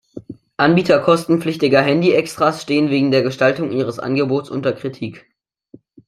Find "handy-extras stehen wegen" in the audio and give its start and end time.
1.83-3.11